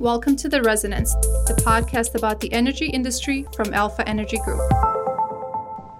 [0.00, 1.12] Welcome to The Resonance,
[1.48, 4.60] the podcast about the energy industry from Alpha Energy Group.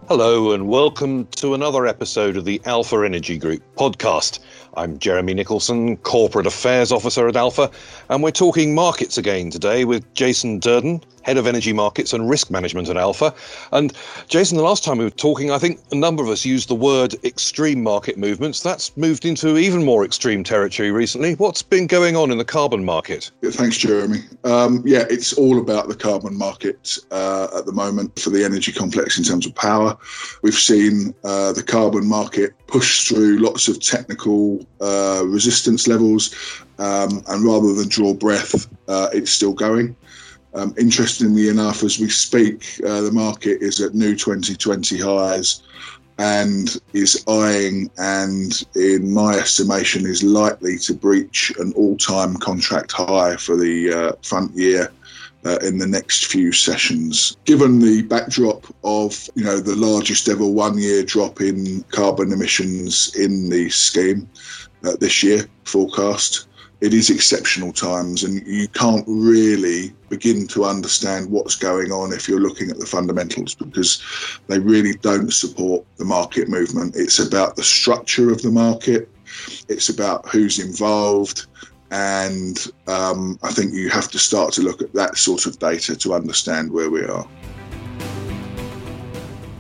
[0.06, 4.38] Hello, and welcome to another episode of the Alpha Energy Group podcast.
[4.76, 7.72] I'm Jeremy Nicholson, Corporate Affairs Officer at Alpha,
[8.08, 12.50] and we're talking markets again today with Jason Durden, Head of Energy Markets and Risk
[12.50, 13.34] Management at Alpha.
[13.72, 13.92] And
[14.28, 16.74] Jason, the last time we were talking, I think a number of us used the
[16.74, 18.62] word extreme market movements.
[18.62, 21.34] That's moved into even more extreme territory recently.
[21.34, 23.30] What's been going on in the carbon market?
[23.44, 24.20] Thanks, Jeremy.
[24.44, 28.72] Um, yeah, it's all about the carbon market uh, at the moment for the energy
[28.72, 29.96] complex in terms of power.
[30.42, 36.34] We've seen uh, the carbon market push through lots of technical uh, resistance levels,
[36.78, 39.96] um, and rather than draw breath, uh, it's still going.
[40.58, 45.62] Um, interestingly enough, as we speak, uh, the market is at new 2020 highs
[46.18, 53.36] and is eyeing and, in my estimation, is likely to breach an all-time contract high
[53.36, 54.90] for the uh, front year
[55.44, 57.36] uh, in the next few sessions.
[57.44, 63.48] Given the backdrop of you know the largest ever one-year drop in carbon emissions in
[63.48, 64.28] the scheme
[64.82, 66.47] uh, this year forecast,
[66.80, 72.28] it is exceptional times and you can't really begin to understand what's going on if
[72.28, 74.02] you're looking at the fundamentals because
[74.46, 76.94] they really don't support the market movement.
[76.96, 79.08] It's about the structure of the market,
[79.68, 81.46] it's about who's involved.
[81.90, 85.96] And um, I think you have to start to look at that sort of data
[85.96, 87.26] to understand where we are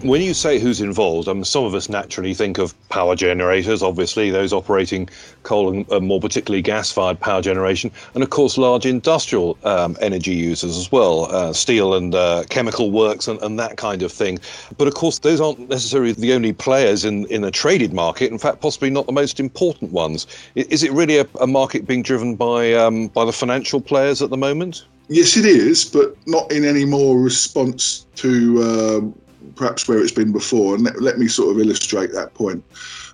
[0.02, 4.30] when you say who's involved, um, some of us naturally think of power generators, obviously,
[4.30, 5.08] those operating
[5.42, 9.96] coal and uh, more particularly gas fired power generation, and of course, large industrial um,
[10.00, 14.12] energy users as well, uh, steel and uh, chemical works and, and, that kind of
[14.12, 14.38] thing.
[14.76, 18.38] But of course, those aren't necessarily the only players in, in a traded market, in
[18.38, 20.28] fact, possibly not the most important ones.
[20.54, 24.30] Is it really a, a market being driven by, um, by the financial players at
[24.30, 24.84] the moment?
[25.08, 29.14] Yes, it is, but not in any more response to um,
[29.56, 30.74] perhaps where it's been before.
[30.74, 32.64] And let, let me sort of illustrate that point.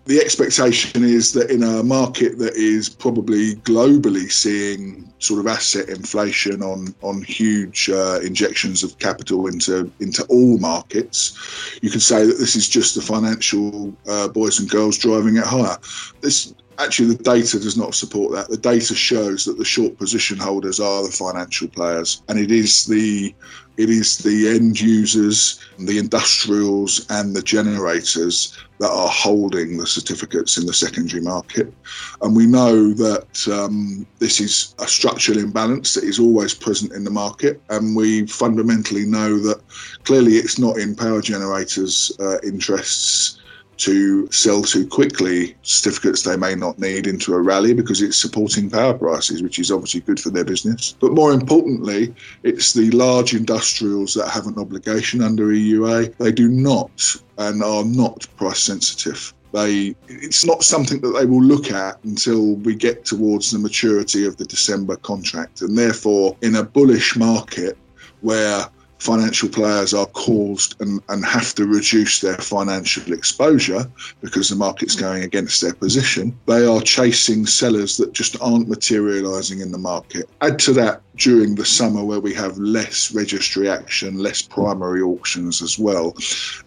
[0.07, 5.89] The expectation is that in a market that is probably globally seeing sort of asset
[5.89, 12.27] inflation on on huge uh, injections of capital into into all markets, you can say
[12.27, 15.79] that this is just the financial uh, boys and girls driving it higher.
[16.21, 18.49] This actually the data does not support that.
[18.49, 22.87] The data shows that the short position holders are the financial players, and it is
[22.87, 23.35] the
[23.77, 30.57] it is the end users, the industrials, and the generators that are holding the certificates
[30.57, 31.75] in the secondary market.
[32.23, 37.03] And we know that um, this is a structural imbalance that is always present in
[37.03, 37.61] the market.
[37.69, 39.61] And we fundamentally know that
[40.05, 43.41] clearly it's not in power generators' uh, interests
[43.79, 48.71] to sell too quickly certificates they may not need into a rally because it's supporting
[48.71, 50.97] power prices, which is obviously good for their business.
[51.01, 56.17] But more importantly, it's the large industrials that have an obligation under EUA.
[56.17, 59.34] They do not and are not price sensitive.
[59.53, 64.27] They, it's not something that they will look at until we get towards the maturity
[64.27, 65.63] of the December contract.
[65.63, 67.79] And therefore, in a bullish market
[68.21, 68.67] where
[69.04, 73.84] financial players are caused and, and have to reduce their financial exposure
[74.22, 79.60] because the market's going against their position, they are chasing sellers that just aren't materializing
[79.60, 80.28] in the market.
[80.41, 85.63] Add to that during the summer where we have less registry action, less primary auctions
[85.63, 86.15] as well.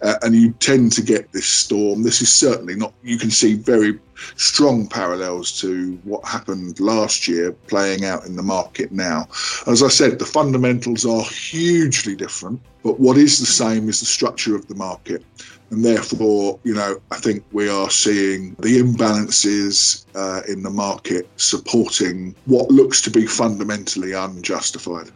[0.01, 2.03] Uh, and you tend to get this storm.
[2.03, 3.99] This is certainly not, you can see very
[4.35, 9.27] strong parallels to what happened last year playing out in the market now.
[9.67, 14.05] As I said, the fundamentals are hugely different, but what is the same is the
[14.05, 15.23] structure of the market.
[15.69, 21.27] And therefore, you know, I think we are seeing the imbalances uh, in the market
[21.35, 25.11] supporting what looks to be fundamentally unjustified.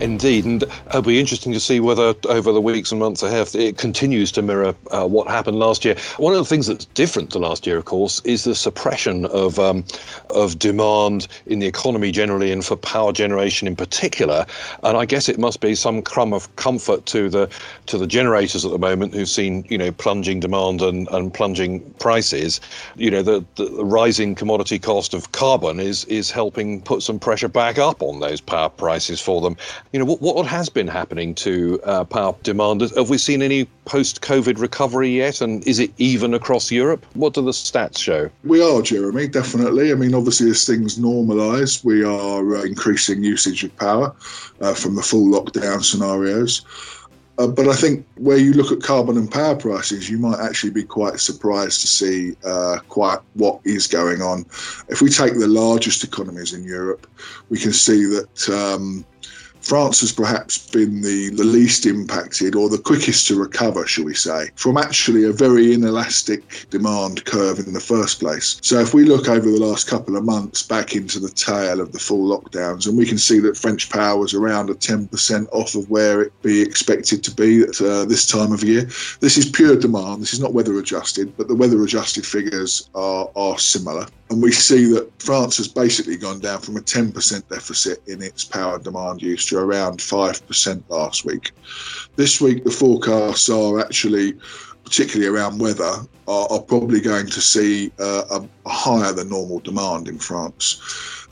[0.00, 3.78] Indeed, and it'll be interesting to see whether over the weeks and months ahead it
[3.78, 5.96] continues to mirror uh, what happened last year.
[6.18, 9.58] One of the things that's different to last year, of course, is the suppression of
[9.58, 9.84] um,
[10.30, 14.44] of demand in the economy generally and for power generation in particular.
[14.82, 17.48] And I guess it must be some crumb of comfort to the
[17.86, 21.80] to the generators at the moment who've seen you know plunging demand and, and plunging
[21.94, 22.60] prices.
[22.96, 27.48] You know the, the rising commodity cost of carbon is is helping put some pressure
[27.48, 29.56] back up on those power prices for them
[29.92, 32.80] you know, what, what has been happening to uh, power demand?
[32.80, 35.40] Have we seen any post-COVID recovery yet?
[35.40, 37.06] And is it even across Europe?
[37.14, 38.30] What do the stats show?
[38.44, 39.92] We are, Jeremy, definitely.
[39.92, 44.14] I mean, obviously, as things normalise, we are uh, increasing usage of power
[44.60, 46.64] uh, from the full lockdown scenarios.
[47.38, 50.70] Uh, but I think where you look at carbon and power prices, you might actually
[50.70, 54.46] be quite surprised to see uh, quite what is going on.
[54.88, 57.06] If we take the largest economies in Europe,
[57.50, 58.48] we can see that.
[58.48, 59.04] Um,
[59.66, 64.14] France has perhaps been the, the least impacted or the quickest to recover, shall we
[64.14, 68.58] say, from actually a very inelastic demand curve in the first place.
[68.62, 71.90] So if we look over the last couple of months back into the tail of
[71.90, 75.74] the full lockdowns, and we can see that French power was around a 10% off
[75.74, 78.82] of where it be expected to be at uh, this time of year.
[79.18, 80.22] This is pure demand.
[80.22, 84.06] This is not weather adjusted, but the weather adjusted figures are, are similar.
[84.30, 88.44] And we see that France has basically gone down from a 10% deficit in its
[88.44, 91.52] power demand use around 5% last week.
[92.16, 94.34] This week, the forecasts are actually,
[94.84, 95.94] particularly around weather,
[96.28, 100.80] are, are probably going to see uh, a, a, higher than normal demand in France.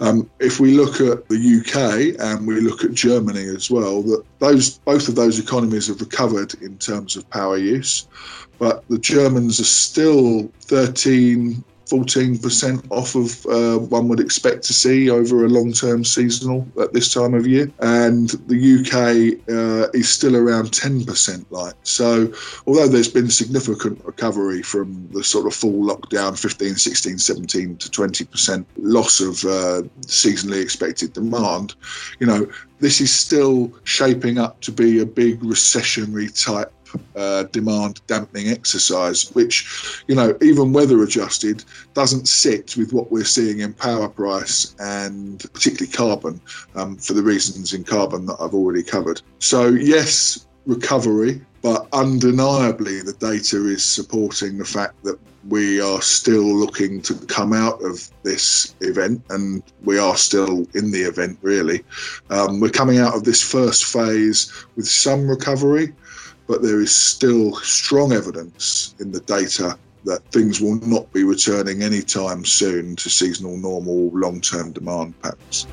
[0.00, 4.24] Um, if we look at the UK and we look at Germany as well, that
[4.40, 8.08] those both of those economies have recovered in terms of power use,
[8.58, 15.10] but the Germans are still 13 14% off of uh, one would expect to see
[15.10, 17.70] over a long term seasonal at this time of year.
[17.80, 21.74] And the UK uh, is still around 10% light.
[21.82, 22.32] So,
[22.66, 27.88] although there's been significant recovery from the sort of full lockdown 15, 16, 17 to
[27.88, 31.74] 20% loss of uh, seasonally expected demand,
[32.18, 32.46] you know,
[32.80, 36.72] this is still shaping up to be a big recessionary type
[37.16, 41.64] uh, demand dampening exercise, which, you know, even weather adjusted,
[41.94, 46.40] doesn't sit with what we're seeing in power price and particularly carbon
[46.74, 49.22] um, for the reasons in carbon that I've already covered.
[49.38, 55.18] So, yes, recovery, but undeniably the data is supporting the fact that
[55.48, 60.90] we are still looking to come out of this event and we are still in
[60.90, 61.84] the event really.
[62.30, 65.92] Um, we're coming out of this first phase with some recovery,
[66.46, 71.82] but there is still strong evidence in the data that things will not be returning
[71.82, 75.66] anytime soon to seasonal normal long term demand patterns.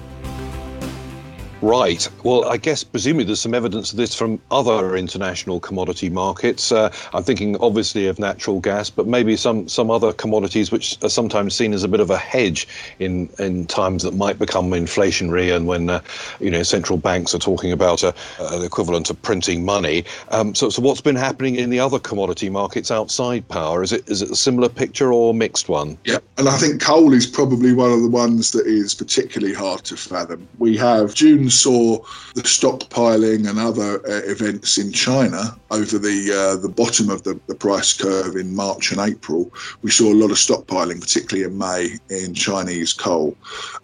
[1.61, 2.09] Right.
[2.23, 6.71] Well, I guess presumably there's some evidence of this from other international commodity markets.
[6.71, 11.09] Uh, I'm thinking obviously of natural gas, but maybe some some other commodities which are
[11.09, 12.67] sometimes seen as a bit of a hedge
[12.97, 16.01] in in times that might become inflationary and when uh,
[16.39, 20.03] you know central banks are talking about a, an equivalent of printing money.
[20.29, 23.83] Um, so, so what's been happening in the other commodity markets outside power?
[23.83, 25.95] Is it is it a similar picture or a mixed one?
[26.05, 29.83] Yeah, and I think coal is probably one of the ones that is particularly hard
[29.83, 30.47] to fathom.
[30.57, 31.97] We have June saw
[32.33, 37.39] the stockpiling and other uh, events in China over the uh, the bottom of the,
[37.47, 39.51] the price curve in March and April.
[39.81, 43.35] We saw a lot of stockpiling, particularly in May, in Chinese coal.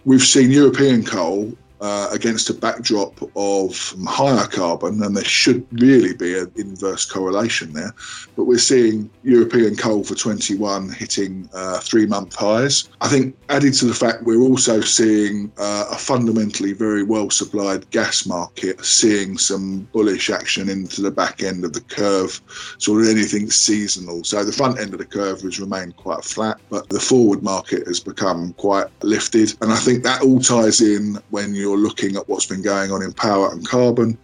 [0.06, 6.14] We've seen European coal uh, against a backdrop of higher carbon, and there should really
[6.16, 7.94] be an inverse correlation there.
[8.36, 12.90] But we're seeing European coal for 21 hitting uh, three month highs.
[13.02, 17.90] I think, added to the fact we're also seeing uh, a fundamentally very well supplied
[17.92, 22.42] gas market seeing some bullish action into the back end of the curve,
[22.78, 24.24] sort of anything seasonal.
[24.24, 27.88] So the front end of the curve has remained quite flat, but the forward market
[27.88, 29.54] has become quite lifted.
[29.62, 32.92] And I think that all ties in when you you're looking at what's been going
[32.92, 34.18] on in power and carbon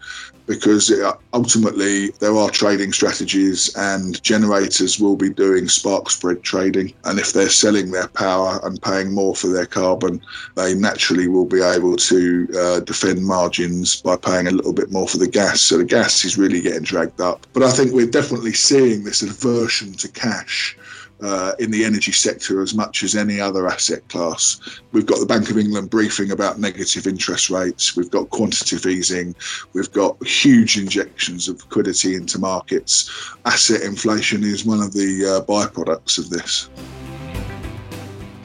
[0.46, 1.00] because it,
[1.34, 6.94] ultimately there are trading strategies and generators will be doing spark spread trading.
[7.06, 10.22] And if they're selling their power and paying more for their carbon,
[10.56, 15.08] they naturally will be able to uh, defend margins by paying a little bit more
[15.08, 15.62] for the gas.
[15.62, 17.46] So the gas is really getting dragged up.
[17.54, 20.78] But I think we're definitely seeing this aversion to cash
[21.24, 24.60] uh, in the energy sector as much as any other asset class.
[24.92, 27.96] We've got the Bank of England briefing about negative interest rates.
[27.96, 29.36] We've got quantitative easing.
[29.74, 33.10] We've got huge injections of liquidity into markets.
[33.46, 36.70] Asset inflation is one of the uh, byproducts of this.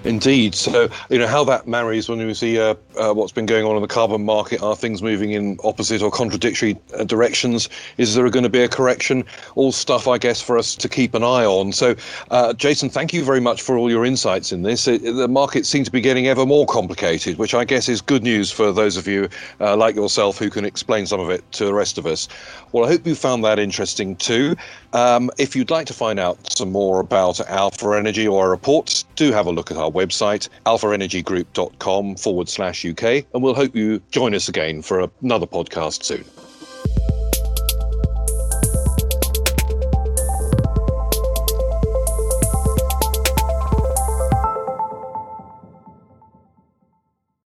[0.05, 0.55] Indeed.
[0.55, 3.75] So, you know, how that marries when we see uh, uh, what's been going on
[3.75, 4.62] in the carbon market.
[4.62, 7.69] Are things moving in opposite or contradictory uh, directions?
[7.97, 9.25] Is there going to be a correction?
[9.57, 11.73] All stuff, I guess, for us to keep an eye on.
[11.73, 11.97] So,
[12.31, 14.87] uh, Jason, thank you very much for all your insights in this.
[14.87, 18.23] It, the markets seem to be getting ever more complicated, which I guess is good
[18.23, 19.28] news for those of you
[19.61, 22.28] uh, like yourself who can explain some of it to the rest of us.
[22.73, 24.57] Well, I hope you found that interesting too.
[24.93, 29.05] Um, if you'd like to find out some more about Alpha Energy or our reports,
[29.17, 34.03] do have a look at our website, alphaenergygroup.com forward slash UK, and we'll hope you
[34.11, 36.25] join us again for another podcast soon.